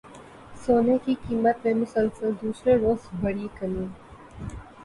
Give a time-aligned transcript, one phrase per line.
[0.63, 3.85] سونے کی قیمت میں مسلسل دوسرے روز بڑی کمی